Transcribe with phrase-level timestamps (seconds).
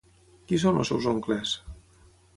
[0.51, 1.55] Qui són els seus oncles?